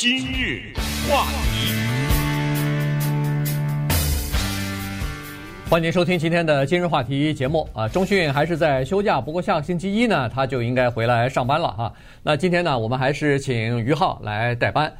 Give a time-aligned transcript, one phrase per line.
[0.00, 0.72] 今日
[1.10, 1.74] 话题，
[5.68, 7.88] 欢迎收听今天的今日话题节目啊。
[7.88, 11.92] 中讯还是在休假，不过下个星期一呢，他就应该回来上班了啊。
[12.22, 14.92] 那今天呢，我们还是请于浩来代班。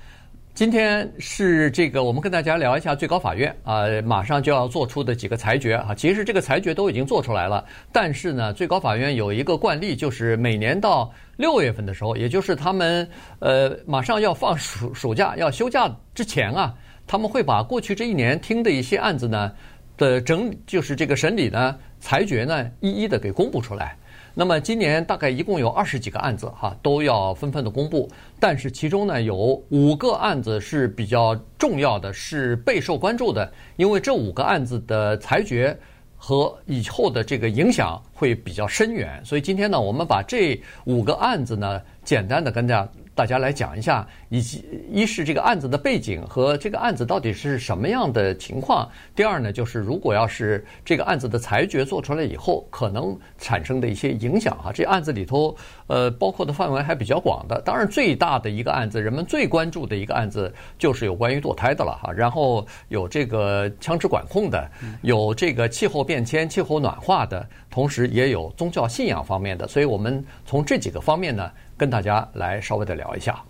[0.58, 5.94] 今天是这个，我们跟大家聊一下最高法院啊，马上就要做出的几个裁决啊。
[5.94, 16.74] 其实这个裁决都已经做出来了，但是呢，最高法院有一个惯例，就是每年到六月份的时候，也就是他们呃马上要放暑暑假要休假之前啊，
[17.06, 19.52] 他们会把过去这一年听的一些案子呢
[19.96, 23.96] 的整，就是这个审理呢裁决呢一一的给公布出来。
[24.40, 28.08] 那么今年大概一共有二十几个案子哈，都要纷纷的公布。
[28.38, 35.76] 但是其中呢，有五个案子是比较重要的，是备受关注的，因为这五个案子的裁决
[36.16, 39.20] 和以后的这个影响会比较深远。
[39.24, 42.88] 所以今天呢，我们把这五个案子呢，简单的跟大家。
[43.18, 48.88] 大家来讲一下，以及一是这个案子的背景和这个案子到底是什么样的情况。
[49.14, 54.70] 第二呢，就是如果要是这个案子的裁决做出来以后，可能产生的一些影响哈。
[54.72, 57.60] 这案子里头，呃，包括的范围还比较广的。
[57.62, 62.12] 当然，最大的一个案子，人们最关注的一个案子，就是有关于堕胎的了哈。
[62.12, 64.70] 然后有这个枪支管控的，
[65.02, 69.66] 有这个气候变迁、气候暖化的，同时也有宗教信仰方面的。
[69.66, 71.50] 所以我们从这几个方面呢。
[71.78, 73.40] 跟大家来稍微的聊一下，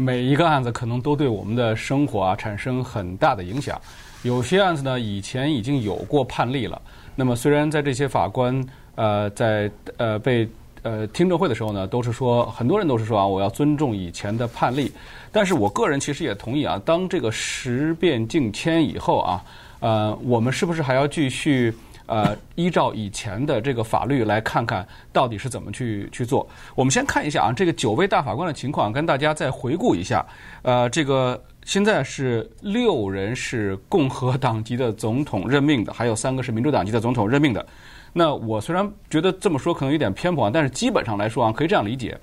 [0.00, 3.78] 每一个案子可能都对我们的生活啊产生很大的影响。
[4.22, 6.80] 有些案子呢，以前已经有过判例了。
[7.14, 10.48] 那么虽然在这些法官呃在呃被
[10.82, 14.90] 呃听证会的时候呢，都是说很多人都是说啊，我要尊重以前的判例。
[15.30, 19.44] 但是我个人其实也同意啊，当这个时变境迁以后啊，
[19.80, 21.74] 呃，我们是不是还要继续？
[22.10, 26.44] 呃，依照以前的这个法律来看看到底是怎么去去做。
[26.74, 30.26] 我们先看一下啊，这个九位大法官的情况，跟大家再回顾一下。
[30.62, 37.64] 呃，这个现在是六人是共和党籍的总统任命的，还有三个是民主党籍的总统任命的。
[38.12, 42.18] 那我虽然觉得这么说可能有点偏颇啊，但是基本上来说啊，可以这样理解：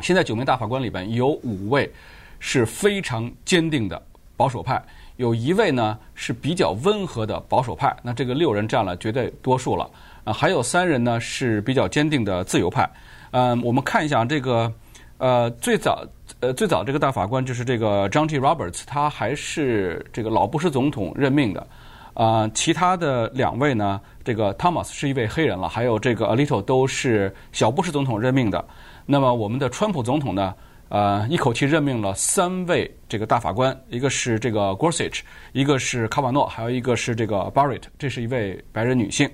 [0.00, 1.92] 现在九名大法官里边有五位
[2.38, 4.00] 是非常坚定的
[4.40, 4.82] 保守派。
[5.16, 9.86] 有一位呢是比较温和的保守派，那这个六人占了绝对多数了
[10.24, 10.32] 啊。
[10.32, 12.88] 还有三人呢是比较坚定的自由派。
[13.32, 14.72] 嗯，我们看一下这个，
[15.18, 16.02] 呃，最早
[16.40, 18.38] 呃最早这个大法官就是这个 John T.
[18.38, 21.66] Roberts，他还是这个老布什总统任命的。
[22.14, 28.64] 啊，其他的两位呢，这个 Thomas 是一位黑人了，还有这个 Alito 都是小布什总统任命的。
[29.04, 30.54] 那么我们的川普总统呢？
[30.90, 35.20] 呃，一口气任命了三位这个大法官，一个是这个 Gorsuch，
[35.52, 39.30] 一个是卡瓦诺，还有一个是这个 Barrett，这是一位白人女性。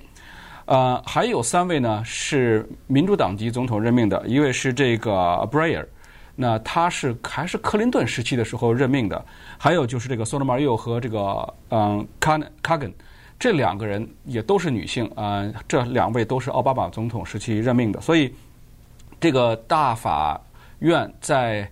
[0.66, 5.86] 呃，还有三位呢是民主党籍总统任命的，一位是这个 Breyer，
[6.34, 9.24] 那他是还是克林顿时期的时候任命的，
[9.56, 12.92] 还有就是这个 Sotomayor 和这个嗯 Kagan，
[13.38, 18.30] 这两个人也都是女性，呃，这两位都是奥巴马总统时期任命的，所以
[19.18, 20.38] 这个大法。
[20.80, 21.68] 院在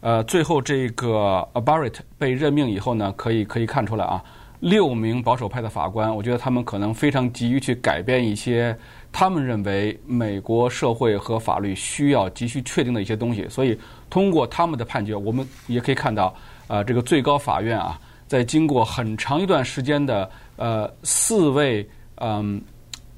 [0.00, 4.22] 呃最后这个 Barrett 被任命以后呢，可以可以看出来啊，
[4.60, 8.76] 六名保守派的法官，我觉得他们可能非常急于去改变一些
[9.12, 13.48] 他们认为美国社会和法律需要急需确定的一些东西。
[13.48, 13.78] 所以
[14.10, 16.34] 通过他们的判决，我们也可以看到，
[16.66, 22.60] 呃，这个最高法院啊，在经过很长一段时间的呃四位嗯、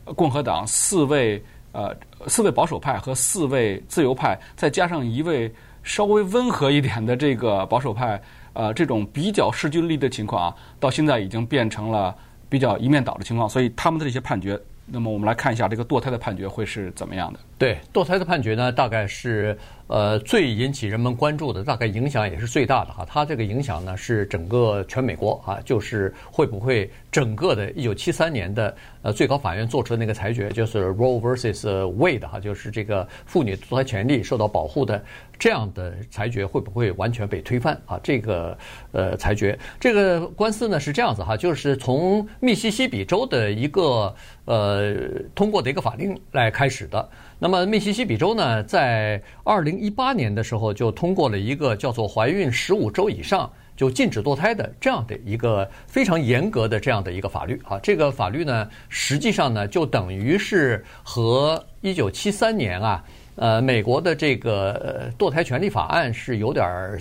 [0.04, 1.42] 共和党四位。
[1.72, 8.20] 呃，四位保守派和四位自由派，再加上一位稍微温和一点的这个保守派，
[8.52, 12.14] 呃，这种比较势均力敌的情况啊，到现在已经变成了
[12.48, 13.48] 比较一面倒的情况。
[13.48, 17.38] 所以他们的这些判决，那么我们来看一下这个堕胎的判决会是怎么样的？
[17.60, 19.54] 对，堕胎的判决呢，大概是。
[19.92, 23.04] 呃，最引起人们关注的，大概影响也是最大的哈。
[23.04, 28.72] 它这个影响呢，是整个全美国啊，就是会不会整个的1973年的
[29.02, 31.62] 呃最高法院做出的那个裁决，就是 Roe versus
[31.96, 35.02] Wade 哈，就是这个妇女堕胎权利受到保护的
[35.40, 37.98] 这样的裁决，会不会完全被推翻啊？
[38.00, 38.56] 这个
[38.92, 44.14] 呃裁决，这个官司呢是这样子哈，就是从密西西比州的一个
[44.44, 44.94] 呃
[45.34, 47.08] 通过的一个法令来开始的。
[47.42, 57.80] 那么密西西比州呢，在二零一八年的时候就通过了一个叫做“怀孕十五周以上就禁止堕胎”的这样的一个非常严格的这样的一个法律啊。
[57.82, 63.02] 这个法律呢，实际上呢，就等于是和一九七三年啊，
[63.36, 66.98] 呃，美国的这个堕胎权利法案是有点儿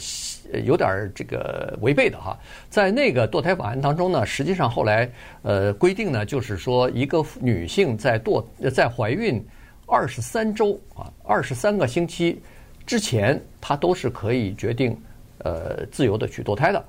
[0.64, 2.40] 有点儿这个违背的哈。
[2.70, 5.12] 在那个堕胎法案当中呢，实际上后来
[5.42, 8.42] 呃规定呢，就是说一个女性在堕
[8.74, 9.46] 在怀孕。
[9.90, 12.42] 二十三周啊，二十三个星期
[12.86, 14.96] 之前，他都是可以决定
[15.40, 16.84] 呃自由的去堕胎的。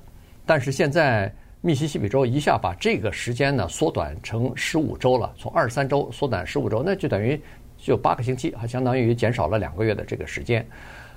[0.45, 7.39] 但是现在密西西比州一下把这个时间呢缩短成十五周了，从二十三周缩短十五周，那就等于
[7.77, 10.65] 就八个星期，还相当于减少了两个月的这个时间。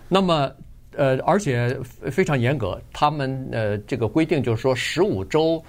[0.09, 0.51] 那么
[0.97, 1.77] 呃，而且
[2.11, 5.63] 非常严格，他们呃这个规定就是说十五周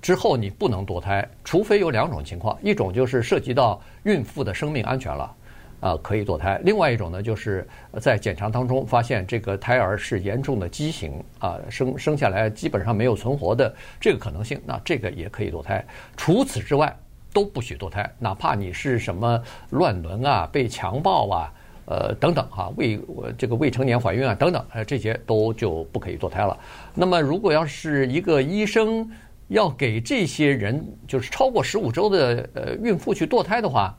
[0.00, 5.34] 之后你不能堕胎，除非有两种情况，一种就是涉及到孕妇的生命安全了。
[5.82, 6.60] 啊，可以堕胎。
[6.62, 7.66] 另外一种呢，就是
[8.00, 15.84] 在检查当中发现这个胎儿是严重的畸形啊，生生下来基本上没有存活的这个可能性，那这个也可以堕胎。
[16.16, 16.96] 除此之外
[17.32, 21.52] 都不许堕胎，哪怕你是什么乱伦啊、被强暴啊、
[21.86, 23.00] 呃等等哈、未
[23.36, 26.56] 这个未成年怀孕啊等等，呃这些都就不可以堕胎了。
[26.94, 29.10] 那么如果要是一个医生
[29.48, 33.92] 要给这些人就是超过十五周的呃孕妇去堕胎的话，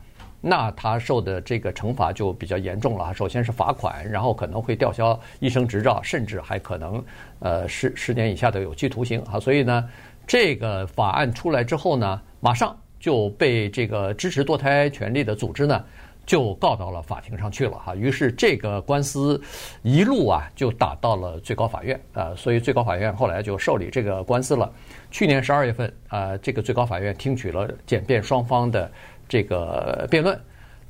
[0.46, 3.14] 那他受的这个惩罚就比较严重了。
[3.14, 7.02] 首先是罚款，然后可能会吊销医生执照，甚至还可能
[7.40, 9.40] 呃十十年以下的有期徒刑啊。
[9.40, 9.90] 所以呢，
[10.28, 15.82] 这个法案出来之后呢，马上就被这个支持堕胎权利的组织呢
[16.26, 17.96] 就告到了法庭上去了哈。
[17.96, 19.42] 于是这个官司
[19.82, 22.34] 一路啊就打到了最高法院啊。
[22.36, 24.70] 所以最高法院后来就受理这个官司了。
[25.10, 28.92] 去年十二月份啊，这个最高法院听取了检辩双方的。
[29.28, 30.40] 这个辩论，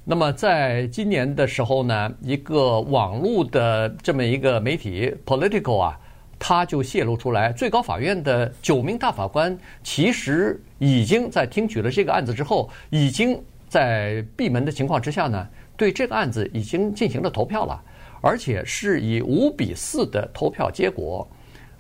[0.04, 6.00] 那么在今年的时候呢，一个网络的这么一个媒体 Politico 啊，
[6.38, 15.48] 他就泄露出来，最高法院的九名大法官其实已经在听取了这个案子之后，已经在闭门的情况之下呢，
[15.78, 17.82] 对这个案子已经进行了投票了，
[18.20, 21.26] 而且是以五比四的投票结果，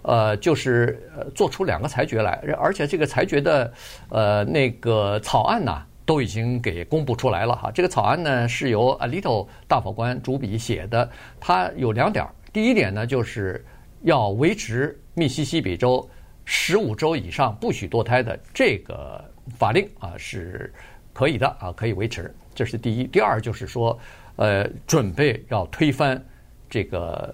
[0.04, 0.98] 呃，就是
[1.36, 3.74] 做出两个裁决来，而且这个裁决的
[4.08, 5.84] 呃那个草案呢。
[6.13, 12.24] 都已经给公布出来了哈，这个草案呢是由 Alito 大法官主笔写的，它有两点。
[12.51, 13.65] 第一点呢，就是
[14.04, 16.07] 要维持密西西比州
[16.45, 19.25] 十五周以上不许堕胎的这个
[19.57, 20.71] 法令啊，是
[21.13, 22.31] 可以的啊，可以维持。
[22.54, 23.06] 这是第一。
[23.06, 23.98] 第二就是说，
[24.36, 26.24] 呃，准备要推翻
[26.69, 27.33] 这个，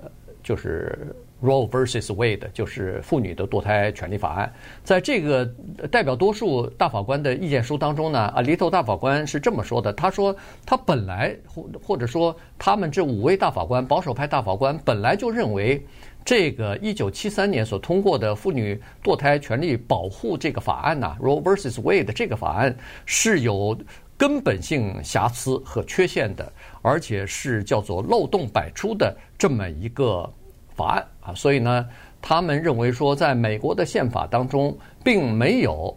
[0.00, 0.08] 呃，
[0.40, 1.16] 就是。
[1.42, 4.52] Roe versus Wade 就是妇女的堕胎权利法案，
[4.84, 5.44] 在这个
[5.90, 15.82] 代表多数大法官的意见书当中呢啊，里头大法官是这么说的：他说他本来或或者说他们这五位大法官保守派大法官本来就认为，
[16.24, 22.76] 这个一九七三年所通过的妇女堕胎权利保护这个法案呐，Roe versus Wade 这个法案
[23.06, 23.76] 是有
[24.18, 26.52] 根本性瑕疵和缺陷的，
[26.82, 30.30] 而且是叫做漏洞百出的这么一个。
[30.80, 31.86] 法案啊，所以呢，
[32.22, 34.74] 他们认为说，在美国的宪法当中，
[35.04, 35.94] 并没有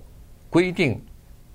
[0.49, 1.01] 规定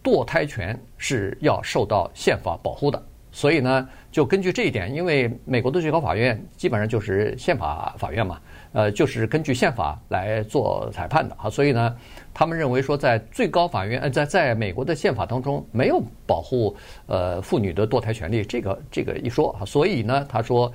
[0.02, 3.02] 堕胎权是要受到宪法保护的。
[3.30, 8.40] 所以呢，就根据这一点，因为美国的最高法院基本上就是宪法法院嘛，
[8.72, 11.50] 呃，就是根据宪法来做裁判的啊。
[11.50, 11.94] 所以呢，
[12.32, 16.74] 他们认为说，在最高法院，在在美国的宪法当中没有保护
[17.06, 19.64] 呃妇女的堕胎权利这个这个一说啊。
[19.66, 20.72] 所以呢，他说。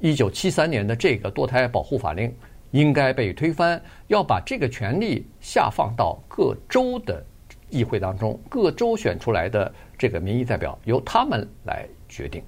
[0.00, 2.34] 一九七三年的这个堕胎保护法令
[2.72, 7.24] 应该被推翻，要把这个权利下放到各州的
[7.68, 12.42] 议会当中，各州选出来的这个民意代表由他们来决定。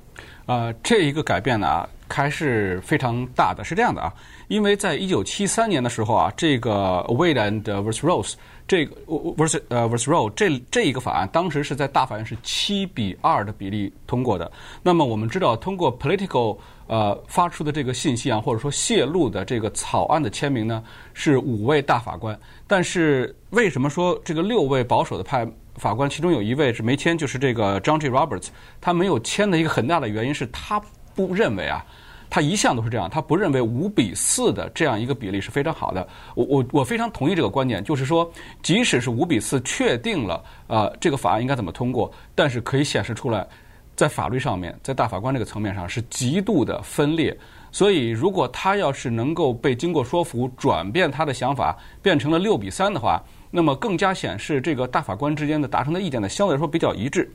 [0.47, 3.63] 呃，这一个改变呢，还是非常大的。
[3.63, 4.13] 是这样的啊，
[4.49, 8.01] 因为在一九七三年的时候啊，这个 Wade and vs.
[8.01, 8.35] Rose
[8.67, 9.61] 这个 vs.
[9.69, 10.05] 呃 vs.
[10.05, 14.51] Roe 这这一个法案，当时是在大法院是七比二的比例通过的。
[14.83, 16.59] 那么我们知道，通过 Political。
[16.89, 22.39] 呃，发出的这个信息啊，或者说泄露的这个草案的签名呢，是五位大法官。
[22.67, 28.11] 但是为什么说这个六位保守的派法官，其中有一位是没签，就是这个 John G.
[28.11, 30.83] Roberts，他没有签的一个很大的原因是他
[31.15, 31.83] 不认为啊，
[32.33, 36.09] 他一向都是这样，他不认为五比四的这样一个比例是非常好的。
[36.35, 43.47] 我我我非常同意这个观点，就是说，即使是五比四确定了，呃，这个法案应该怎么通过，但是可以显示出来。
[43.95, 47.37] 在法律上面，在大法官这个层面上是极度的分裂，
[47.71, 57.31] 所以如果他要是能够被经过说服转变他的想法，变成了六比三的话，那么更加显示这个大法官之间的达成的意见呢，相对来说比较一致。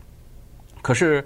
[0.81, 1.23] 可是，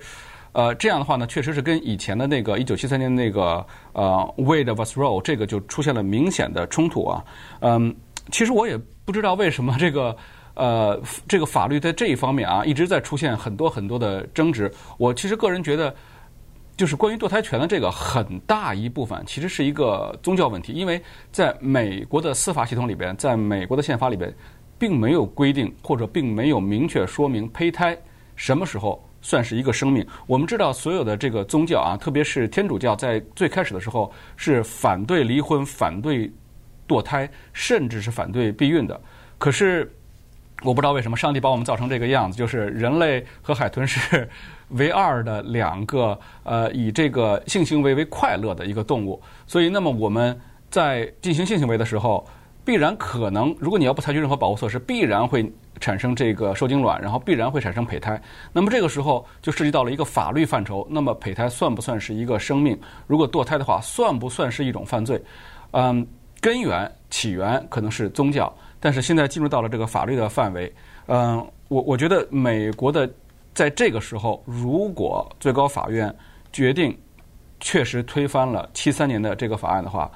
[0.53, 4.93] 呃，这样的话呢，确实是跟以前的那个一九七三年那个呃 Wade vs.
[4.93, 7.23] Roe 这个就出现了明显的冲突啊。
[7.61, 7.95] 嗯，
[8.31, 10.15] 其实我也不知道为什么这个。
[10.53, 14.69] 呃，这个法律在这一方面啊，一直在出现很多很多的争执。
[14.97, 15.95] 我其实个人觉得，
[16.75, 20.73] 就是关于堕胎权的这个很大一部分，其实是一个宗教问题。
[20.73, 24.31] 因为在美国的司法系统里边，在美国的宪法里边，
[24.77, 27.97] 并没有规定或者并没有明确说明胚胎
[28.35, 30.05] 什么时候算是一个生命。
[30.27, 36.31] 我们知道，所有的这个宗教啊，特别是天主教，在最开始的时候是反对离婚、反对
[36.87, 38.99] 堕胎，甚至是反对避孕的。
[39.37, 39.91] 可是
[40.63, 44.29] 我不知道为什么上帝把我们造成这个样子，就是人类和海豚是
[44.69, 49.21] 唯二的两个呃以这个性行为为快乐的一个动物。
[49.47, 52.25] 所以，那么我们在进行性行为的时候，
[52.63, 58.21] 必然可能，如果你要不采取任何保护措施，必然会产生这个受精卵，然后必然会产生胚胎。
[58.53, 60.85] 那么这个时候就涉及到了一个法律范畴。
[60.89, 62.79] 那么胚胎算不算是一个生命？
[63.07, 65.19] 如果堕胎的话，算不算是一种犯罪？
[65.71, 66.05] 嗯，
[66.39, 70.71] 根源起源可能是宗教，但是现在进入到了这个法律的范围。
[71.07, 71.37] 嗯，
[71.67, 73.11] 我我觉得美国的
[73.55, 76.15] 在这个时候，如果最高法院
[76.53, 76.95] 决定
[77.59, 80.11] 确实推翻了七三年的这个法案的话。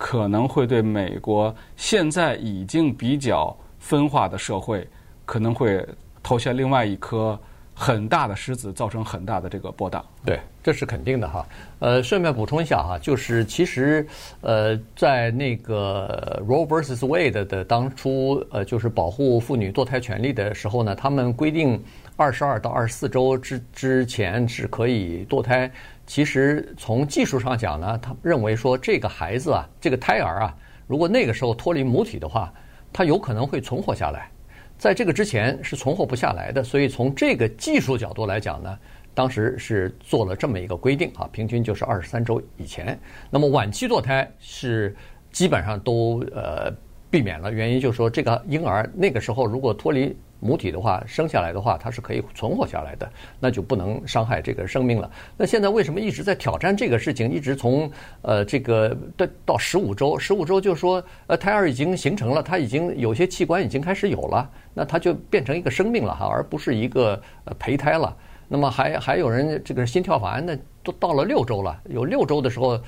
[0.00, 4.88] 可能会对美国现在已经比较分化的社会，
[5.26, 5.86] 可能会
[6.22, 7.38] 投下另外一颗
[7.74, 10.02] 很大的石子，造成很大的这个波荡。
[10.24, 11.46] 对，这是肯定的哈。
[11.80, 14.06] 呃，顺便补充一下哈，就是其实
[14.40, 17.00] 呃，在那个 Roe vs.
[17.00, 21.78] Wade 的当初，呃，就是保护妇女堕胎权利的时候呢，他们规定
[22.16, 25.70] 二十二到二十四周之之前是可以堕胎。
[26.10, 30.56] 其实从技术上讲呢，他认为说这个孩子啊，这个胎儿啊，
[30.88, 32.52] 如果那个时候脱离母体的话，
[32.92, 34.28] 他有可能会存活下来。
[34.76, 38.76] 在这个之前是存活不下来的，所以从这个技术角度来讲呢，
[39.14, 42.98] 当时是做了这么一个规定啊，平均就是二十三周以前。
[43.30, 44.96] 那么晚期堕胎是
[45.30, 46.74] 基本上都呃
[47.08, 50.18] 避免了，原因就是说这个婴儿那个时候如果脱离。
[50.40, 55.10] 母体的话，生下来的话，它是可以存活下来的，那就不能伤害这个生命了。
[55.36, 57.30] 那现在为什么一直在挑战这个事情？
[57.30, 57.90] 一直从
[58.22, 68.16] 呃这个到到十五周，十五周就说呃胎儿已经形成了，它已经有些器官已经开始有了，那它就变成一个生命了哈，而不是一个呃胚胎了。
[68.48, 72.80] 那么还还有人这个心跳法案呢，都到了六周了，有六周的时候，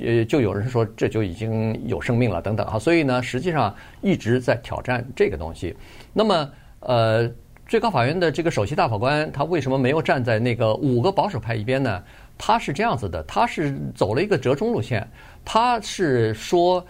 [0.00, 2.78] 呃就有人说这就已经有生命了等等哈。
[2.78, 5.74] 所以呢，实际上一直在挑战这个东西。
[6.12, 6.48] 那么。
[6.80, 7.30] 呃，
[7.66, 12.02] 最高法院的这个首席大法官，他为什么没有站在那个五个保守派一边呢？
[12.38, 15.06] 他是这样子的，他是走了一个折中路线，
[15.44, 16.82] 他是说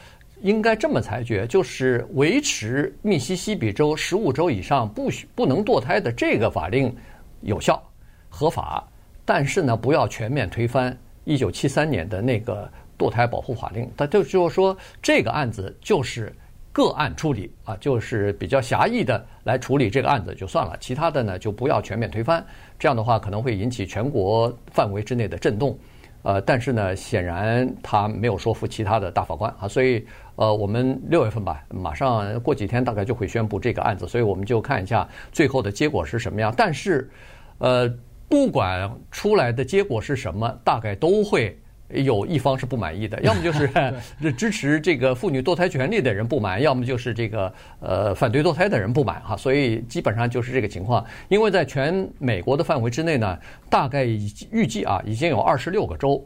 [0.43, 6.95] 应该这么裁决，就是维持密西西比州十五周以上不许不能堕胎的这个法令
[7.41, 7.83] 有效
[8.29, 8.87] 合法，
[9.25, 13.91] 但是呢，不要全面推翻一九七三年的那个堕胎保护法令。
[13.97, 16.33] 他就就是说，这个案子就是。
[16.73, 22.45] 个案处理啊，就是比较狭义的来处理这个案子就算了，其他的呢就不要全面推翻。
[22.79, 25.77] 这样的话可能会引起全国范围之内的震动。
[26.23, 36.53] 呃，但是呢，显然他没有说服其他的大法官啊，所以呃，我们六月份吧，马上过几天大概就会宣布这个案子，所以我们就看一下最后的结果是什么样。
[36.57, 37.11] 但是，
[37.59, 37.89] 呃，
[38.29, 41.59] 不管出来的结果是什么，大概都会。
[41.93, 43.69] 有一方是不满意的， 要么就是
[44.37, 51.05] 支持这个妇女堕胎权利的人不满，要么就是这个呃反对堕胎的人不满哈，所以基本上就是这个情况。
[51.29, 56.25] 因为在全美国的范围之内呢，大概已预计啊已经有二十六个州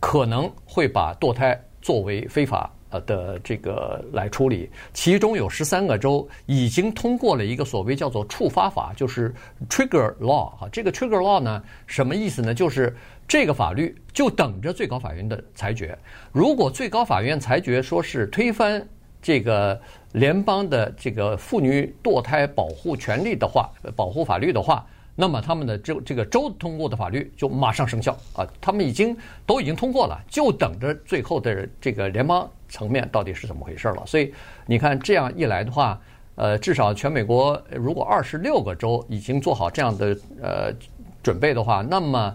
[0.00, 9.34] 可能会把堕胎作为非法呃的这个来处理，其中有十三个州已经通过了一个所谓叫做触发法，就是
[9.68, 10.68] trigger law 哈。
[10.72, 12.54] 这个 trigger law 呢什么意思呢？
[12.54, 12.96] 就是
[13.28, 15.96] 这个法律就等着最高法院的裁决。
[16.32, 18.82] 如果最高法院裁决说是推翻
[19.20, 19.78] 这个
[20.12, 28.46] 联邦的这个妇女堕胎保护权利的话，保护法律的话，那么他们的这这个州通过的法律就马上生效啊。
[28.62, 34.02] 他们已经都已经通过了，就等着最后的这个联邦层面到底是怎么回事了。
[34.06, 34.32] 所以
[34.64, 36.00] 你看，这样一来的话，
[36.34, 40.72] 呃，至少全美国如果二十六个州已经做好这样的呃
[41.22, 42.34] 准备的话，那么。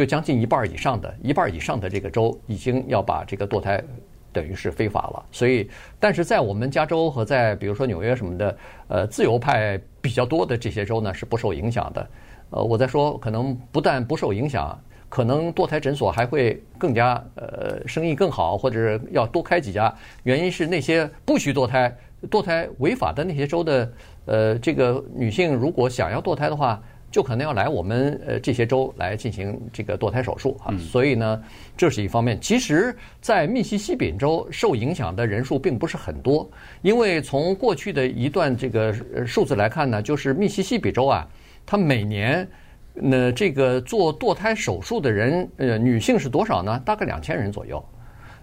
[0.00, 3.84] 就将近一半以上的，一半以上的这个州已经要把这个堕胎
[4.32, 5.22] 等于是非法了。
[5.30, 8.56] 所以，但是在我们加州和在比如说纽约什么的，
[8.88, 12.08] 呃，自由派比较多的这些州呢是不受影响的。
[12.48, 14.74] 呃，我在说，可能不但不受影响，
[15.10, 19.94] 可能堕胎诊所还会更加呃生意更好，或者要多开几家。
[20.22, 21.94] 原因是那些不许堕胎、
[22.30, 23.92] 堕胎违法的那些州的
[24.24, 26.82] 呃这个女性，如果想要堕胎的话。
[27.10, 31.42] 就可能要来我们呃这些州来进行这个堕胎手术啊，所以呢，
[31.76, 32.40] 这是一方面。
[32.40, 36.48] 其实，在密西西比州受影响的人数并不是很多，
[36.82, 38.94] 因为从过去的一段这个
[39.26, 41.28] 数字来看呢，就是密西西比州啊，
[41.66, 42.46] 它每年
[42.94, 46.80] 那这个做堕胎手术的人呃女性是多少呢？
[46.84, 47.84] 大概两千人左右。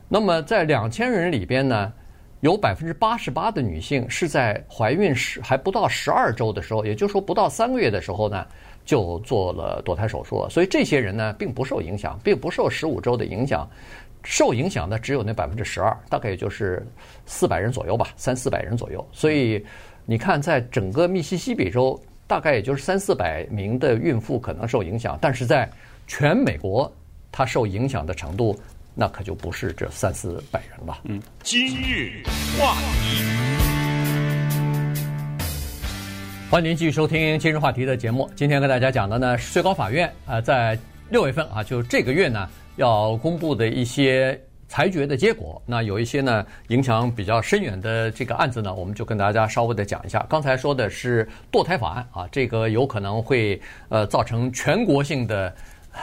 [0.10, 1.94] 那么在两千人里边呢，
[2.42, 8.46] 有百分之八十八的女性是在怀孕十还不到十二周的时候，也就是说不到三个月的时候呢，
[8.86, 10.50] 就做了堕胎手术了。
[10.50, 13.68] 所以这些人呢，并不受影响，并不受十五周的影响。
[14.24, 16.86] 受影响的只有那百分之十二，大概也就是
[17.26, 19.08] 四百人左右吧，三四百人左右。
[19.12, 19.66] 所以
[20.06, 25.70] 你看，在整个密西西比州，大概也就是三四百名的孕妇可能受影响，但是在
[26.08, 26.92] 全美国，
[27.32, 28.58] 它受影响的程度，
[29.00, 30.98] 那可就不是这三四百人了。
[31.04, 32.24] 嗯，今日
[32.60, 32.74] 话
[33.04, 33.24] 题，
[36.50, 38.28] 欢迎您继续收听今日话题的节目。
[38.36, 40.76] 今天跟大家讲的呢，是最高法院啊，在
[41.12, 45.62] 六月份啊，就这个月呢，要公布的一些裁决的结果。
[45.68, 50.26] 那有一些呢，影响比较深远的这个案子呢，我们就跟大家稍微的讲一下。
[50.28, 55.56] 刚才说的是堕胎法案啊，这个有可能会呃造成全国性的。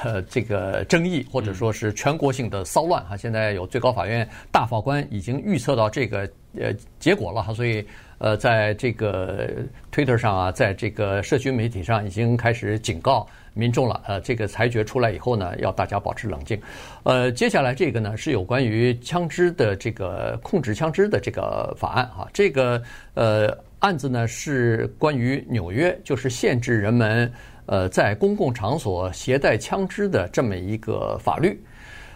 [0.02, 7.86] 呃，这个争议或者说是全国性的骚乱哈，现在有最高法院大法官已经预测到这个呃结果了哈，所以
[8.18, 9.50] 呃，在这个
[9.92, 14.00] Twitter 上啊，在这个社区媒体上已经开始警告民众了。
[14.06, 16.60] 呃，这个裁决出来以后呢，要大家保持冷静。
[17.02, 22.82] 呃，接下来这个呢是有关于枪支的这个控制枪支的这个法案哈，这个
[23.14, 27.30] 呃案子呢是关于纽约，就是限制人们。
[27.66, 31.58] 呃，在公共场所携带枪支的这么一个法律，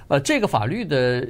[0.08, 1.26] 呃，这个法律的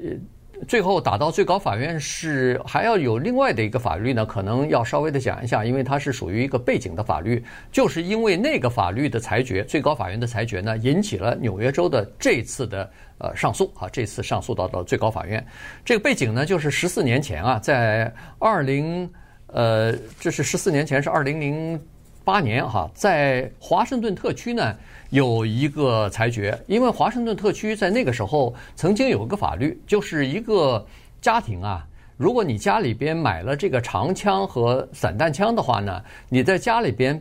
[0.66, 15.46] 最后打到最高法院是还要有另外的一个法律呢，可能要稍微的讲一下，因为它是属于一个背景的法律，就是因为那个法律的裁决，最高法院的裁决呢，引起了纽约州的这次的呃上诉啊，这次上诉到了最高法院。
[15.84, 19.08] 这个背景呢，就是十四年前啊，在二零
[19.46, 21.80] 呃，这是十四年前是二零零。
[22.28, 24.76] 八年哈，在华盛顿特区呢
[25.08, 30.86] 有一个裁决，因为华盛顿特区在那个时候曾经有一个法律，就是一个
[31.22, 37.18] 家庭啊，如果你家里边买了这个长枪和散弹枪的话呢，你在家里边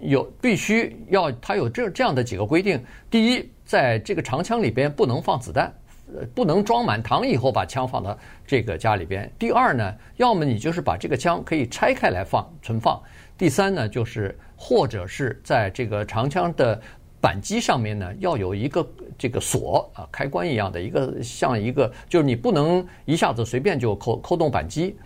[0.00, 5.70] 有必须要它有这这样的几个规定：第一，在这个长枪里边不能放子弹，
[6.14, 12.98] 呃，不能装满膛以后把枪放到这个家里边；第二呢，要么你就是把这个枪可以拆开来放存放；
[13.36, 14.34] 第三呢，就是。
[14.56, 16.80] 或者是在这个长枪的
[17.20, 18.86] 扳机上面呢，要有一个
[19.18, 24.96] 这个锁啊，开关一样的一个，像一个，就是你不能一下子随便就扣扣动扳机。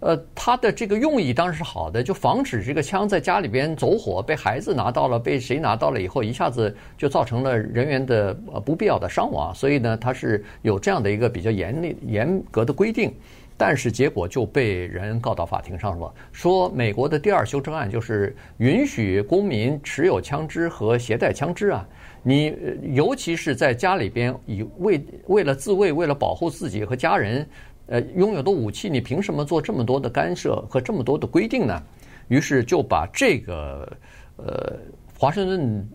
[0.00, 9.52] 呃，它的这个用意当然是好的，就防止这个枪在家里边走火，被孩子拿到了，被谁拿到了以后，一下子就造成了人员的呃不必要的伤亡。
[9.52, 13.12] 所以呢，它是有这样的一个比较严厉严格的规定。
[13.60, 21.86] 但是结果就被人告到法庭上了，说美国的第二修正案就是允许公民持有枪支和携带枪支啊，
[22.22, 22.54] 你
[22.92, 27.44] 尤其是在家里边以为为了自卫、为了保护自己和家人，
[27.88, 31.82] 呃，拥有的武器，你凭什么做这么多的干涉和这么多的规定呢？
[32.28, 33.92] 于是就把这个
[34.36, 34.72] 呃
[35.18, 35.88] 华盛顿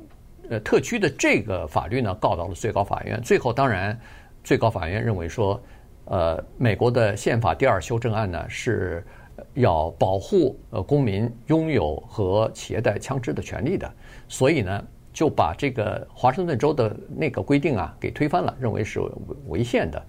[0.49, 3.97] 呃特区的这个法律呢告到了最高法院，最后当然
[4.43, 5.57] 最高法院认为说。
[6.05, 9.05] 呃，美国的宪法第二修正案呢，是
[9.53, 13.91] 要保护呃公民拥有和携带枪支的权利的，
[14.27, 18.99] 所以呢，就把这个华盛顿州的那个规定啊给推翻了，认为是
[19.47, 20.01] 违宪的。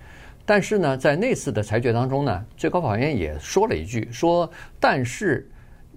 [0.45, 5.51] 但是呢，在那次的裁决当中呢，最高法院也说了一句，说但是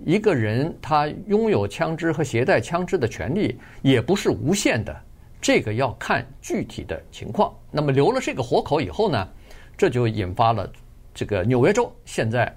[0.05, 4.95] 一个人他拥有枪支和携带枪支的权利也不是无限的，
[5.41, 7.53] 这个要看具体的情况。
[7.71, 9.27] 那么留了这个活口以后呢，
[9.77, 10.69] 这就引发了
[11.13, 12.51] 这个纽约州现在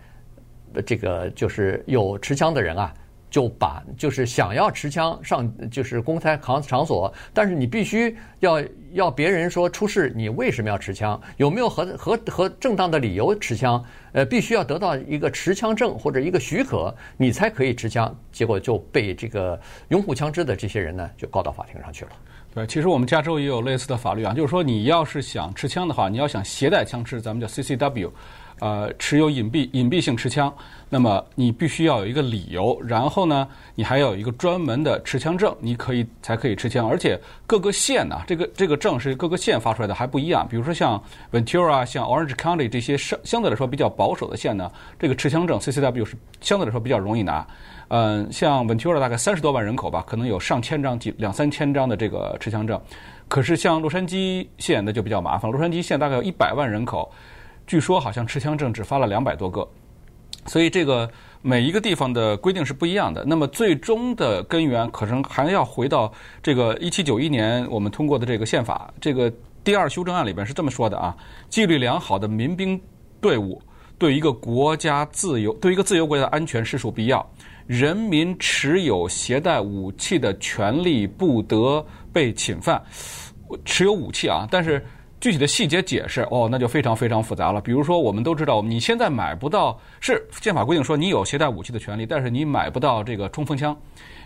[0.86, 2.94] 这个就是有持枪的人啊，
[3.28, 18.16] 就把就是想要持枪上就是公开场场所，但是你必须要要别人说出示你为什么要持枪，有没有合合合正当的理由持枪，呃，必须要得到一个持枪证或者一个许可，你才可以持枪。
[18.32, 22.10] 结果就被这个拥护枪支的这些人呢，就告到法庭上去了。
[22.52, 28.10] 对，其实我们加州也有类似的法律啊，就是说你要是想持枪的话，你要想携带枪支，咱们叫 CCW，
[28.58, 30.52] 呃，持有隐蔽隐蔽性持枪，
[30.88, 47.46] 那么你必须要有一个理由，然后呢，你还要有一个专门的持枪证，你可以才可以持枪，而且各个县呢、这个这个证是各个县发出来的还不一样，比如说像 Ventura、像 Orange County 这些相相对来说比较保守的县呢，这个持枪证 CCW 是相对来说比较容易拿。
[47.90, 52.80] 嗯，像 Ventura 大概三十多万人口吧，可能有上千张、几两三千张的这个持枪证。
[53.26, 57.10] 可是像洛杉矶县那就比较麻烦，洛杉矶县大概有一百万人口，
[57.66, 59.68] 据说好像持枪证只发了两百多个。
[60.46, 61.10] 所以这个
[61.42, 63.24] 每一个地方的规定是不一样的。
[63.24, 69.32] 那么最终的根源可能还要回到这个一七九一年我们通过的这个宪法，这个
[69.64, 71.16] 第二修正案里边是这么说的啊：
[71.48, 72.80] 纪律良好的民兵
[73.20, 73.60] 队伍
[73.98, 77.28] 对一个国家自由、对一个自由国家的安全实属必要。
[77.70, 82.82] 人民持有携带武器的权利不得被侵犯。
[83.64, 84.84] 持有武器啊，但是
[85.20, 87.60] 具体的细节解释，哦，那就非常非常复杂了。
[87.60, 93.76] 比如说，我们都知道，你现在买不到，是宪法规定说你有携带武器的权利，但是你买不到这个冲锋枪，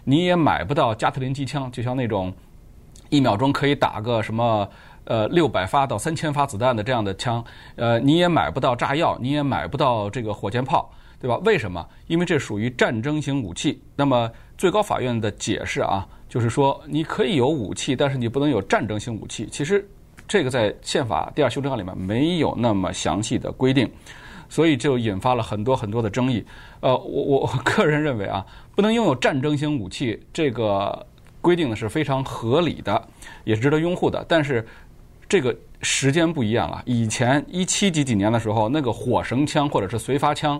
[0.04, 2.32] 你也买不到加特林机枪，就像那种
[3.10, 4.66] 一秒钟可以打个什么
[5.04, 7.44] 呃六百发到三千发子弹的这样的枪，
[7.76, 10.90] 呃，你也买不到炸药，你也买不到这个火箭炮，
[11.24, 11.40] 对吧？
[11.44, 11.88] 为什么？
[12.06, 13.80] 因为这属于战争型武器。
[13.96, 19.48] 那么最高法院的解释啊，就是说你可以有武器，但是你不能有战争型武器。
[19.50, 19.88] 其实。
[20.26, 23.86] 这个在宪法第二修正案里面没有那么详细的规定，
[24.48, 26.42] 所以就引发了很多很多的争议。
[26.80, 28.42] 呃，我我个人认为啊，
[28.74, 31.06] 不能拥有战争型武器这个
[31.42, 33.06] 规定呢是非常合理的，
[33.44, 34.24] 也是值得拥护的。
[34.26, 34.66] 但是
[35.28, 40.58] 这个时间不一样了，以前一七几几年的时候，那个火绳枪或者是随发枪。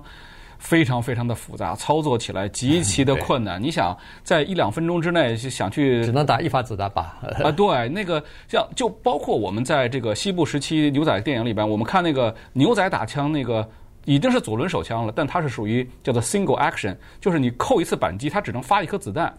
[0.64, 3.62] 非常非常的复杂，操作起来极其的困难。
[3.62, 7.18] 你想在一两分钟之内想去，只能打一发子弹吧？
[7.44, 13.68] 啊，对，那个像就包括我们在这个西部时期牛仔电影里边，我们看那个牛仔打枪，那个
[14.06, 19.32] 已经是左轮手枪了，但它是属于叫做 single action，就是你扣一次扳机，它只能发一颗子弹。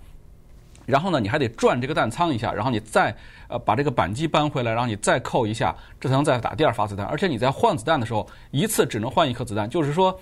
[0.86, 3.12] 然后呢，你还得转这个弹仓一下，然后你再
[3.48, 7.04] 呃把这个扳机扳回来，然后你再扣一下，这才能再打第二发子弹。
[7.08, 10.16] 而且你在换子弹的时候，一次只能换一颗子弹，就是说。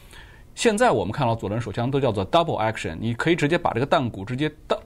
[0.56, 4.80] 现在我们看到左轮手枪都叫做 double action，你可以直接把这个弹鼓直接倒，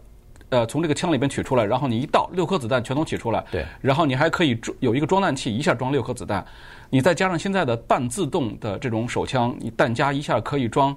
[0.49, 3.43] 呃，从这个枪里边取出来，然后你一倒，六颗子弹全都取出来。
[3.51, 3.65] 对。
[3.81, 6.45] 然后你还可以装有一个装弹器，一下装六颗子弹。
[6.89, 10.95] 你再加上现在的半自动的这种手枪，你弹夹一下可以装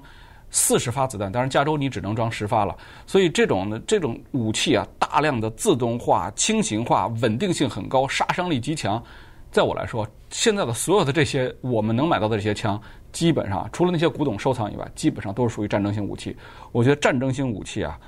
[0.49, 1.29] 四十发子弹。
[1.29, 2.73] 当然，加州你只能装十发了。
[3.05, 9.03] 所以这种呢，这种武器啊，大量的自动化、轻型化、稳定性很高、杀伤力极强。
[9.51, 16.33] 在我来说，现在的所有的这些我们能买到的这些枪，基本上除了那些古董收藏以外，基本上都是属于战争性武器。
[16.71, 17.99] 我觉得战争性武器啊，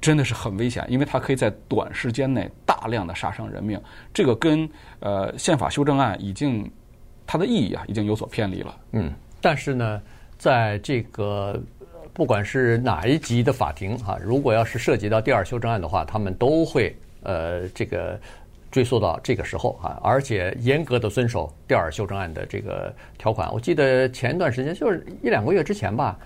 [0.00, 3.82] 真的是很危险，因为它可以在短时间内大量的杀伤人命。
[4.14, 4.68] 这个跟
[5.00, 6.70] 呃宪法修正案已经
[7.26, 8.76] 它的意义啊，已经有所偏离了。
[8.92, 10.00] 嗯，但是呢，
[10.38, 11.60] 在这个
[12.12, 18.20] 不管是哪一级的法庭哈，如果要是涉及到第二修正案的话，他们都会呃这个。
[18.76, 23.50] 追溯到这个时候啊，而且严格的遵守第二修正案的这个条款。
[23.50, 26.18] 我记得前一段时间就是一两个月之前吧，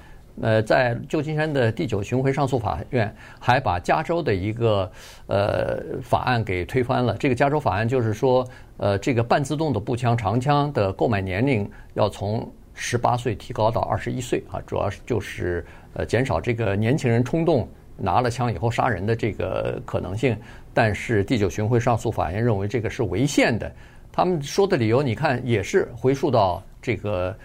[0.43, 4.91] 呃，在旧金山的第九巡回上诉法院还把加州的一个
[5.29, 7.17] 呃法案给推翻了。
[7.19, 8.45] 这个加州法案就是说，
[8.79, 20.37] 呃，这个半自动的步枪、长枪的购买年龄要从十八岁提高到二十一岁啊，主要是就是呃减少这个年轻人冲动拿了枪以后杀人的这个可能性。
[20.73, 23.71] 但是第九巡回上诉法院认为这个是违宪的，
[24.13, 27.37] 他们说的理由你看也是回溯到这个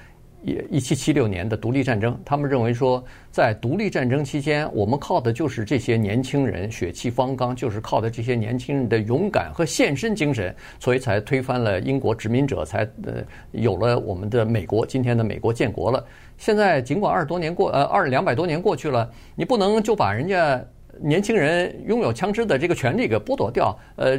[0.44, 16.06] 一一七七六年的独立战争，他们认为说在独立战争期间，我们靠的就是这些年轻人血气方刚，就是靠的这些年轻人的勇敢和献身精神，所以才推翻了英国殖民者，才呃有了我们的美国，今天的美国建国了。
[16.38, 20.64] 现在尽管二十多年过呃二两百多年过去了，你不能就把人家。
[21.02, 24.18] 年轻人拥有枪支的这个权利给剥夺掉，呃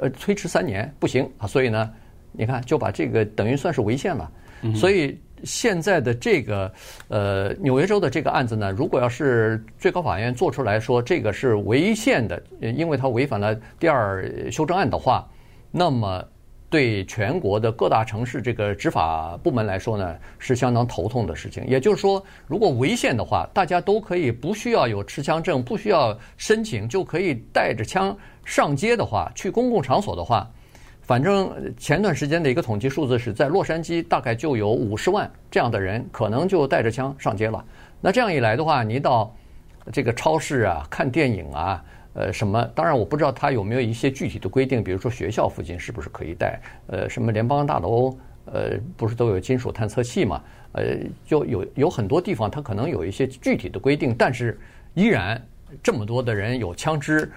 [0.00, 1.90] 呃，推迟三年不行啊，所以呢，
[2.32, 4.30] 你看就把这个等于算是违宪了。
[4.74, 6.72] 所以现在的这个
[7.08, 15.28] 呃纽约州的这个案子呢，如果要是最高法院做出来说这个是违宪的，因为它违反了第二修正案的话，
[15.70, 16.24] 那么。
[16.70, 21.66] 对全国的各大城市这个执法部门来说呢，是相当头痛的事情。
[21.66, 30.48] 也就是说，如果违宪的话，大家都可以不需要有持枪证，不需要申请，就可以带着枪上街的话，去公共场所的话，
[31.02, 37.64] 反正前段时间的一个统计数字是在洛杉矶，大概就有五十万这样的人可能就带着枪上街了。
[38.00, 39.34] 那这样一来的话，你到
[39.92, 41.84] 这个超市啊，看电影啊。
[42.12, 42.64] 呃，什么？
[42.74, 46.60] 当然，我不知道他有没有一些具体的规定，比如说学校附近是不是可以带？
[46.88, 50.42] 呃，什么联邦大楼，呃，不是都有金属探测器吗？
[50.72, 54.58] 呃，就有有很多地方，它可能有一些具体的规定，但是
[54.94, 55.40] 依然
[55.82, 57.30] 这么多的人有枪支，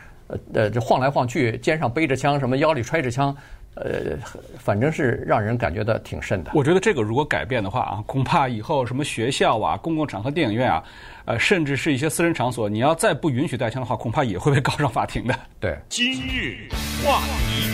[0.53, 3.35] 呃，这晃来晃去，肩上背着枪，什么腰里揣着枪。
[3.75, 4.17] 呃，
[4.59, 6.51] 反正是让人感觉到挺慎的。
[6.53, 10.83] 我觉得这个如果改变的话啊，恐怕以后什么学校啊、公共场合、电影院啊，
[11.25, 15.35] 呃，甚至是一些私人场所，你要再不允许带枪的话，恐怕也会被告上法庭的。
[15.59, 15.77] 对。
[15.89, 16.69] 今日
[17.03, 17.69] 话题，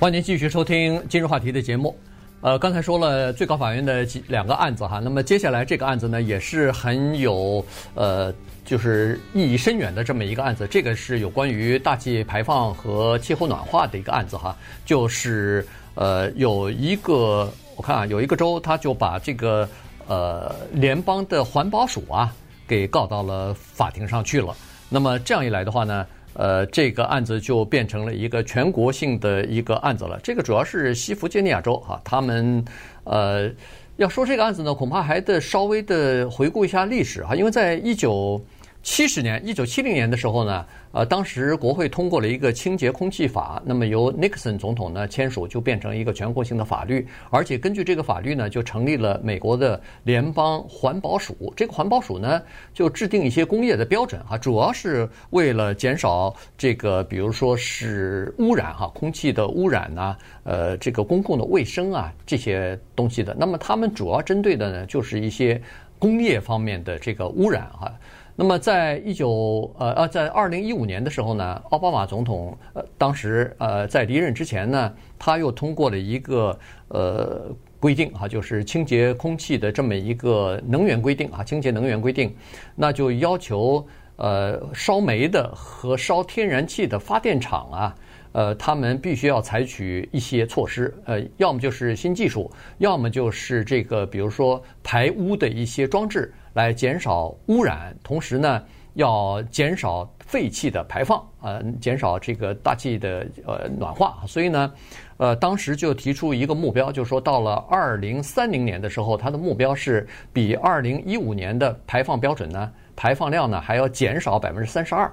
[0.00, 1.96] 欢迎您继续收听今日话题的节目。
[2.44, 8.32] 呃，刚才说了最高法院的几两个案子哈，那么接下来这个案子呢，也是很有呃。
[8.66, 14.56] 就是意义深远的这么一个案子，这个是有关于大气排放和气候暖化的一个案子哈。
[14.86, 19.68] 就是呃，有一个我看啊，有一个州，他就把这个
[20.06, 22.34] 呃联邦的环保署啊
[22.66, 24.56] 给告到了法庭上去了。
[24.88, 30.18] 那么这样一来的话呢，呃，这个案子就变成了一个全国性的一个案子了。
[30.22, 32.64] 这个主要是西弗吉尼亚州哈，他们
[33.04, 33.50] 呃
[33.96, 38.44] 要说这个案子呢，恐怕还得稍微的回顾一下历史哈，因为在一九
[38.84, 40.64] 七十年，一九七零年的时候呢。
[40.92, 47.04] 呃，当时国会通过了一个清洁空气法，那么由尼克森总统呢签署，就变成一个全国性的法律。
[47.30, 51.52] 而且根据这个法律呢，就成立了美国的联邦环保署。
[51.56, 52.40] 这个环保署呢，
[52.72, 63.34] 就制定一些工业的标准哈，主要是为了减少这个，比如说是污染哈，空气的污染呐，呃，这个公共的卫生啊这些东西的。
[63.36, 65.60] 那么他们主要针对的呢，就是一些
[65.98, 67.92] 工业方面的这个污染哈。
[68.36, 77.46] 那么，在一九呃呃，在二零一五年的时候呢，奥巴马总统呃当时呃在离任之前呢，他又通过了一个呃
[77.78, 82.34] 规定哈，就是清洁空气的这么一个能源规定啊，清洁能源规定，
[82.74, 87.94] 那就要求呃烧煤的和烧天然气的发电厂啊，
[88.32, 96.34] 呃他们必须要采取一些措施，呃要么就是新技术，要么就是这个比如说排污的一些装置。
[96.54, 98.62] 来减少污染，同时呢，
[98.94, 104.22] 要减少废气的排放，呃，减少这个大气的呃暖化。
[104.26, 104.72] 所以呢，
[105.16, 115.12] 呃，当时就提出一个目标，就是说到了二零三零年的时候，它的目标是比二零一五年的排放标准呢，排放量呢还要减少百分之三十二。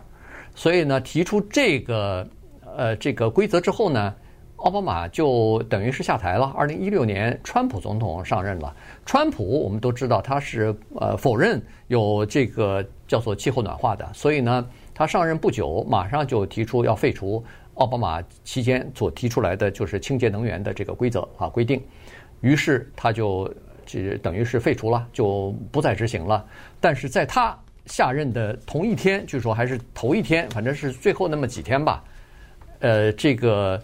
[0.56, 2.28] 所以呢，提出这个
[2.78, 4.14] 呃这个规则之后呢。
[4.62, 6.54] 奥巴马就等于是下台了。
[6.56, 8.76] 二零一六年，川普总统上任了。
[9.04, 17.44] 川普我们都知道他是呃否认有这个叫做气候暖化的，所以呢，他上任不久，马上就提出要废除
[17.74, 21.82] 奥巴马期间所提出来的就是清洁能源的这个规则啊规定。
[22.42, 23.52] 于是他就
[23.84, 26.46] 这等于是废除了，就不再执行了。
[26.80, 32.04] 但是在他下任的同一天，据说还是头一天，反正是最后那么几天吧，
[32.82, 33.82] 呃，这个。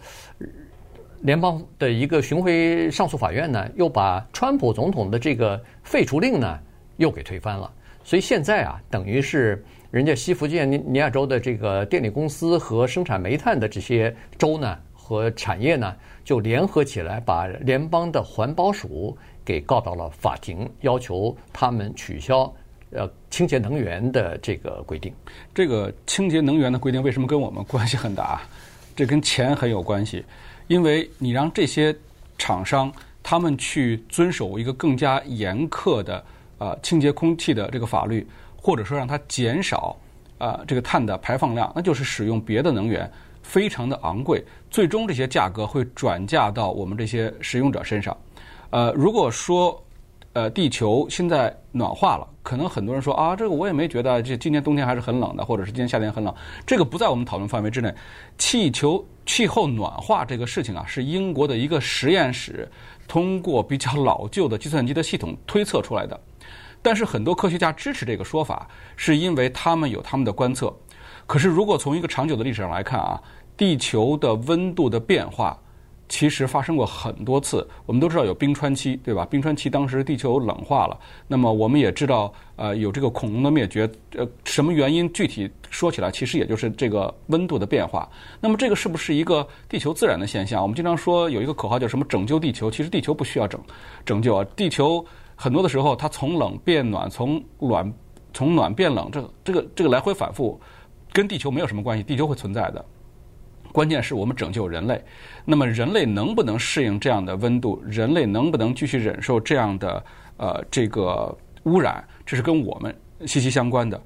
[1.22, 6.60] 联邦的一个巡回上诉法院呢，又把川普总统的这个废除令呢，
[6.98, 7.72] 又给推翻了。
[8.04, 22.54] 所以现在啊，等于是人家西弗吉尼亚州的这个电力公司和生产煤炭的这些州呢和产业呢，就联合起来把联邦的环保署给告到了法庭，要求他们取消
[22.92, 25.12] 呃清洁能源的这个规定。
[25.54, 28.42] 这个清洁能源的规定为什么跟我们关系很大？
[28.98, 30.26] 这跟钱很有关系。
[30.68, 31.96] 因为你让这些
[32.38, 32.92] 厂商
[33.24, 36.22] 他们去遵守一个更加严苛的
[36.58, 38.28] 呃清洁空气的这个法律，
[38.62, 39.96] 或者说让它减少
[40.38, 43.10] 啊这个碳的排放量，那就是使用别的能源，
[43.42, 48.16] 非常的昂贵，最终这些价格会转嫁到我们这些使用者身上。
[48.72, 49.82] 呃，如果说
[50.38, 56.32] 呃地球现在暖化了，可能很多人说啊，这个我也没觉得，这今年冬天还是很冷的，或者是今年夏天很冷，
[56.64, 57.92] 这个不在我们讨论范围之内。
[58.38, 59.04] 气球。
[59.26, 62.66] 气候暖化这个事情啊，是英国的一个实验室
[63.10, 66.18] 通过比较老旧的计算机的系统推测出来的。
[66.82, 70.74] 但是很多科学家支持这个说法，是因为他们有他们的观测。
[71.26, 73.22] 可是如果从一个长久的历史上来看啊，
[73.58, 75.60] 地球的温度的变化。
[76.10, 79.26] 其实发生过很多次，我们都知道有冰川期，对吧？
[79.26, 85.12] 冰川期当时地球冷化了，那么我们也知道，呃，有这个恐龙的灭绝，呃，什么原因？
[85.12, 88.10] 具体说起来，其实也就是这个温度的变化。
[88.40, 90.62] 那么这个是不是一个地球自然的现象？
[90.62, 93.60] 我们经常说有一个口号叫什么“拯救地球”，其实地球不需要拯
[94.06, 94.46] 拯救啊。
[94.56, 97.94] 地球很多的时候它从冷变暖，从暖
[98.34, 100.60] 从暖变冷，这个这个这个来回反复，
[101.12, 102.86] 跟地球没有什么关系，地球会存在的。
[103.72, 105.04] 关键是我们拯救人类，
[105.46, 107.82] 那么人类能不能适应这样的温度？
[107.86, 110.04] 人类能不能继续忍受这样的
[110.38, 112.04] 呃这个污染？
[112.26, 114.02] 这是跟我们息息相关的。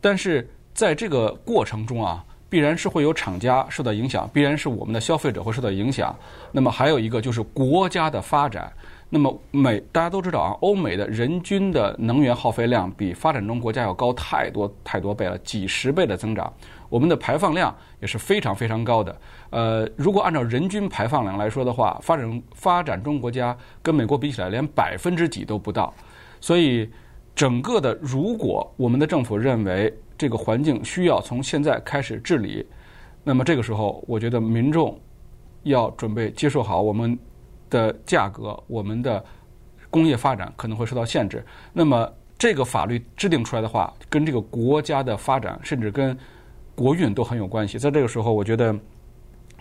[0.00, 6.14] 但是在这个过程中啊，必然是会有厂家受到影响，必然是我们的消费者会受到影响。
[6.50, 8.72] 那么还有一个就是国家的发展。
[9.14, 16.50] 那么美大家都知道啊，欧美的人均的能源耗费量比发展中国家要高太多太多倍了，几十倍的增长。
[16.88, 19.14] 我们的排放量也是非常非常高的。
[19.50, 25.92] 呃，如果按照人均排放量来说的话，发展发展中国家跟美国比起来，连百分之几都不到。
[26.40, 26.88] 所以，
[27.34, 32.66] 整个的，如果我们的政府认为这个环境需要从现在开始治理，
[33.22, 34.98] 那么这个时候，我觉得民众
[35.64, 37.18] 要准备接受好我们。
[37.72, 39.24] 的价格，我们的
[39.88, 41.42] 工业发展可能会受到限制。
[41.72, 46.16] 那么，这个法律制定出来的话，跟这个国家的发展，甚至跟
[46.74, 47.78] 国运都很有关系。
[47.78, 48.78] 在这个时候，我觉得，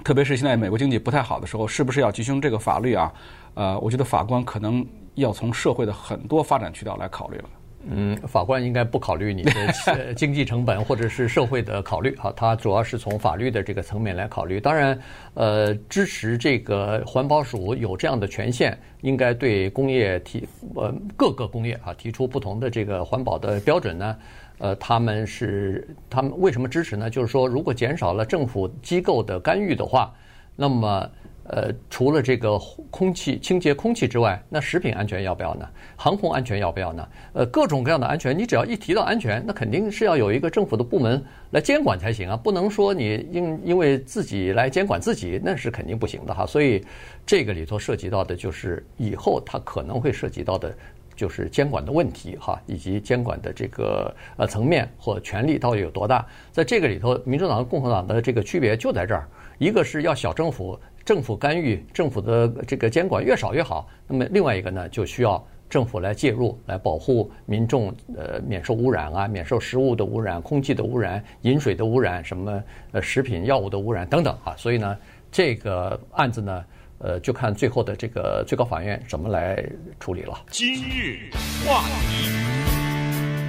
[0.03, 3.13] 特别是现在美国经济不太好的时候，是不是要执行这个法律啊？
[3.53, 7.49] 呃，我觉得法官可能要从社会的很多发展渠道来考虑了。
[7.89, 14.59] 嗯，法官应该不考虑你的 经济成本或者是社会的考虑哈，他主要是从法律的这个层面来考虑。
[14.59, 14.97] 当然，
[15.33, 24.15] 呃，支持这个环保署有这样的权限，应该对工业提呃各个工业啊提出不同的这个环保的标准呢。
[24.59, 27.09] 呃，他们是他们为什么支持呢？
[27.09, 30.13] 就是说，如果减少了政府机构的干预的话，
[30.55, 31.09] 那么。
[31.53, 32.57] 呃，除了这个
[32.89, 35.67] 空气清洁空气之外，那食品安全要不要呢？
[35.97, 37.05] 航空安全要不要呢？
[37.33, 46.45] 呃，各种各样的安全，你只要一提到安全，那肯定是要有一个政府的部门来监管才行啊，不能说你因因为自己来监管自己，那是肯定不行的哈。
[46.45, 46.81] 所以
[47.25, 50.73] 这个里头涉及到的就是以后它可能会涉及到的，
[51.17, 56.25] 就是监管的问题哈，以及监管的这个呃层面或权力到底有多大。
[56.49, 60.79] 在这个里头，民主党和共和党的这个区别就在这儿，一个是要小政府。
[61.03, 63.87] 政府干预，政府的这个监管越少越好。
[64.07, 74.53] 那么另外一个呢，就需要政府来介入，来保护民众，呃，免受污染啊，免受食物的污染、空气的污染、饮水的污染、什么呃食品药物的污染等等啊。
[74.57, 74.97] 所以呢，
[75.31, 76.65] 这个案子呢，
[76.99, 79.63] 呃，就看最后的这个最高法院怎么来
[79.99, 80.37] 处理了。
[80.49, 81.31] 今日
[81.65, 82.60] 话题。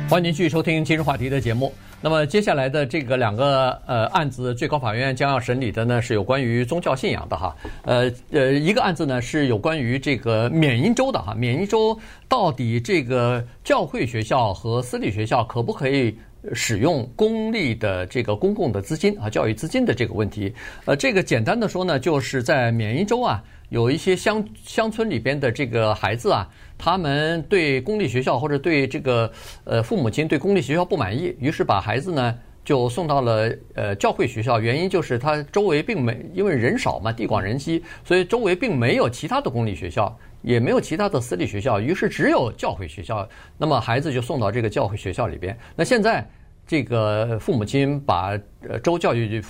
[0.08, 1.72] 欢迎您继续收听今日话题的节目。
[2.02, 7.56] 那么接下来的这个两个呃案子，最高法院将要审理的呢是有关于宗教信仰的哈。
[7.84, 11.34] 呃呃，一个案子呢是有关于这个缅因州的哈。
[11.34, 16.14] 缅因州到底这个教会学校和私立学校可不可以
[16.52, 20.52] 使用公立的这个公共的资金啊，教育资金的这个问题？
[20.84, 23.42] 呃，这个简单的说呢，就是在缅因州啊。
[23.68, 26.46] 有一些乡乡村里边的这个孩子啊，
[26.84, 29.30] 他们对公立学校或者对这个
[29.62, 34.60] 呃父母亲对公立学校不满意，于是把孩子呢就送到了呃教会学校。
[34.60, 43.28] 原因就是他周围并没因为人少嘛，地广人稀，所以周围并没有其他的公立学校，也没有其他的私立学校，于是只有教会学校。
[43.56, 45.56] 那么孩子就送到这个教会学校里边。
[45.76, 46.28] 那现在
[46.66, 48.36] 这个父母亲把
[48.68, 49.44] 呃州教育局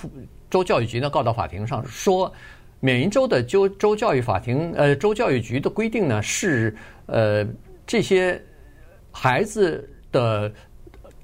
[0.51, 2.31] 州教育局呢告到法庭上说。
[2.83, 7.47] 缅因州的州州教育法庭，呃，州教育局的规定呢是，呃，
[7.87, 8.37] 这些
[9.09, 10.51] 孩子的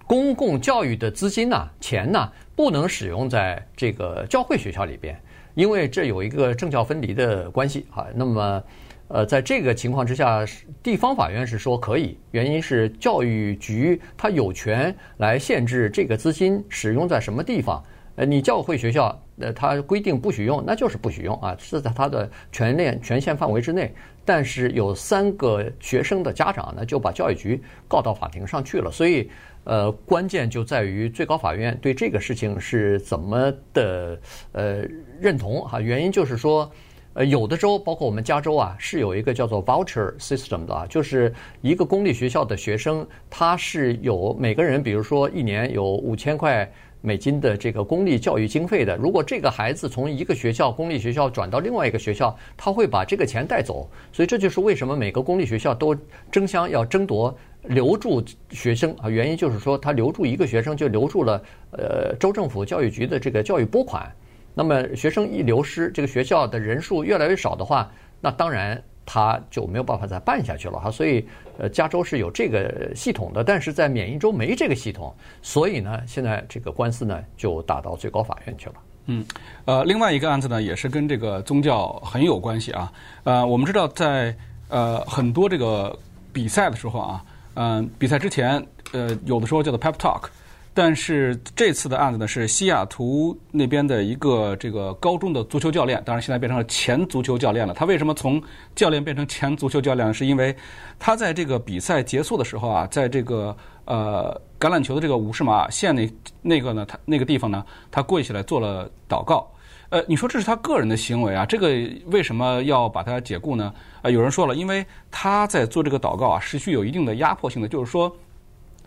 [0.07, 5.21] 公共教育的资金呐、钱呐、不能使用在这个教会学校里边，
[5.53, 8.07] 因为这有一个政教分离的关系啊。
[8.15, 8.63] 那么，
[9.09, 10.45] 呃，在这个情况之下，
[10.81, 17.83] 地方法院是说可以，原因是教育局它有权来限制这个资金使用在什么地方。
[18.15, 23.93] 呃，你教会学校，呃，他规定不许用，那就是不许用啊，是在他的权链权限范围之内。
[24.25, 28.91] 但是有三个学生的家长呢，就把教育局告到法庭上去了。
[28.91, 29.27] 所以，
[29.63, 34.19] 呃，关键就在于最高法院对这个事情是怎么的
[34.51, 34.83] 呃
[35.19, 35.81] 认同哈。
[35.81, 36.69] 原因就是说，
[37.13, 46.69] 呃，有的州，包括我们加州啊，是有一个叫做 voucher system 的啊，就是一个公立学校的学生，他是有每个人，比如说一年有五千块。
[47.01, 53.89] 美金的这个公立教育经费的，如果这个孩子从一个学校公立学校转到另外一个学校，他会把这个钱带走。
[54.11, 55.95] 所以这就是为什么每个公立学校都
[56.31, 64.11] 争相要争夺留住学生啊，原因就是说他留住一个学生就留住了呃州政府教育局的这个教育拨款。
[64.53, 68.81] 那么学生一流失，这个学校的人数越来越少的话，那当然。
[69.11, 71.25] 他就没有办法再办下去了哈，所以
[71.57, 78.75] 呃，加州是有这个系统的，但是在缅因州没这个系统，所以呢，现在这个官司呢就打到最高法院去了。
[79.07, 79.25] 嗯，
[79.65, 82.93] 呃，另外一个案子呢也是跟这个宗教很有关系啊。
[83.23, 84.35] 呃，我们知道在
[84.67, 85.97] 呃很多这个
[86.31, 90.29] 比赛的时候啊，嗯、比赛之前呃有的时候叫做 pep talk。
[90.73, 97.73] 但是这次的案子呢，是西雅图那边的一个这个高中的足球教练，当然现在变成了前足球教练了。
[97.73, 98.41] 他为什么从
[98.75, 100.13] 教练变成前足球教练？
[100.13, 100.55] 是因为
[100.97, 103.55] 他在这个比赛结束的时候啊，在这个
[103.85, 106.09] 呃橄榄球的这个五十码线那
[106.41, 109.51] 那个呢，他那个地方呢，他跪下来做了祷告。
[109.89, 111.45] 呃，你说这是他个人的行为啊？
[111.45, 111.67] 这个
[112.05, 113.73] 为什么要把他解雇呢？
[114.03, 118.15] 呃，有人说了，因为他在做这个祷告啊，是具有一定的压迫性的，就是说。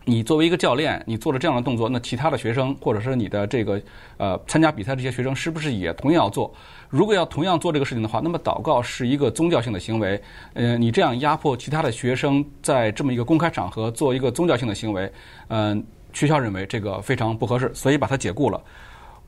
[0.05, 3.81] 你作为一个教练，你做了这样的动作，那其他的学生或者是你的这个
[4.17, 6.53] 呃参加比赛这些学生，是不是也同样要做？
[6.89, 10.21] 如果要同样做这个事情的话，那么祷告是一个宗教性的行为。
[10.55, 15.11] 嗯、呃，你这样压迫其他的学生在这么一个公开场合做一个宗教性的行为，
[15.49, 18.61] 嗯、学校认为这个非常不合适，所以把他解雇了。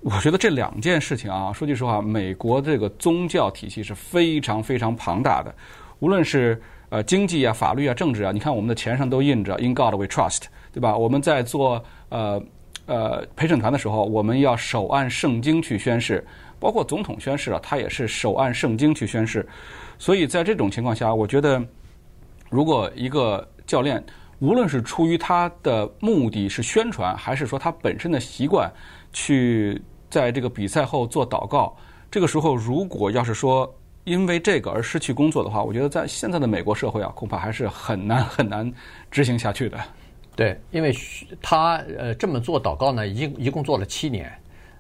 [0.01, 5.55] 我觉得这两件事情啊，说句实话，美国这个宗教体系是非常非常庞大的，
[6.01, 10.43] 无论是呃经济啊、法律啊、政治啊，你看我们的钱上都印着 “In God We Trust”。
[10.75, 10.97] 对吧？
[10.97, 12.43] 我们在做呃
[12.87, 16.27] 呃陪审团的时候，我们要手按圣经去宣誓，
[16.59, 19.49] 包括总统宣誓啊，他也是手按圣经去宣誓。
[20.01, 21.63] 所以在这种情况下，我觉得
[22.51, 24.05] 如果一个教练
[24.41, 28.69] 无论是出于他的目的是宣传，还是说他本身的习惯，
[29.13, 29.81] 去
[30.11, 31.73] 在这个比赛后做祷告，
[32.11, 33.73] 这个时候如果要是说
[34.05, 38.71] 因为这个而失去工作的话，我觉得在现在的美国社会啊，恐怕还是很难很难
[39.11, 39.79] 执行下去的。
[40.37, 40.95] 对，因为
[41.41, 44.31] 他呃这么做祷告呢，一一共做了七年，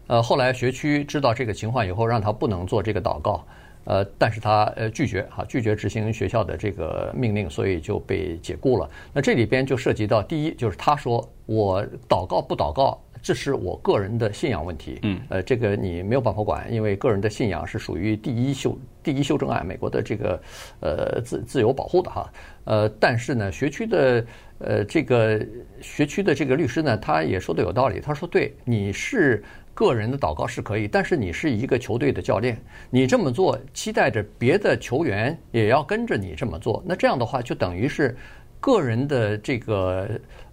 [0.09, 3.43] 呃，后来学区知道这个情况以后，让他不能做这个祷告，
[3.85, 8.91] 呃，但是他呃拒绝哈，拒绝执行学校的这个命令，所以就被解雇了。
[9.13, 13.01] 那这里边就涉及到第一，就是他说我祷告不祷告。
[13.25, 20.39] 这是我个人的信仰问题，嗯，呃，这个你没有办法管，因为个人的信仰是属于第一修第一修正案，美国的这个
[20.81, 22.31] 呃自自由保护的哈，
[22.65, 24.27] 呃，但是呢，学区的
[24.59, 25.41] 呃这个
[25.81, 32.61] 学区的这个律师呢，他也说的有道理，他说对，你是个人的祷告是可以，但是你是一个球队的教练，
[32.91, 38.15] 你这么做，期待着别的球员也要跟着你这么做，那这样的话就等于是
[38.61, 40.11] 个人的这个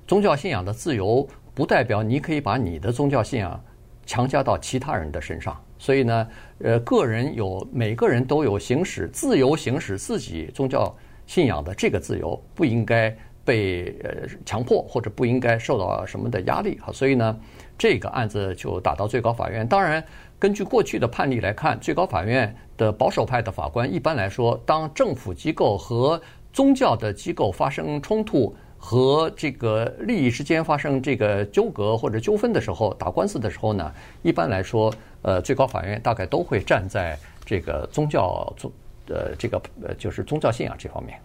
[0.08, 1.28] 宗教信仰的自由。
[1.54, 3.62] 不代表你可以把你的宗教信仰
[4.06, 6.28] 强加到其他人的身上，所以呢，
[6.60, 10.94] 呃，个人有每个人都有行使自由行使自己宗教
[11.28, 16.92] 信仰的这个自由，不应该被呃强迫或者不应该受到什么的压力哈。
[16.92, 17.40] 所以呢，
[17.78, 19.66] 这个案子就打到最高法院。
[19.66, 20.04] 当然，
[20.40, 26.22] 根据过去的判例来看，最高法院的保守派的法官一般来说，当政府机构和
[26.52, 37.16] 宗教的机构发生冲突，和这个利益之间发生这个纠葛或者纠纷的时候，打官司的时候呢，一般来说，呃，最高法院大概都会站在
[37.46, 38.72] 这个宗教宗
[39.08, 41.20] 呃这个呃就是宗教信仰这方面。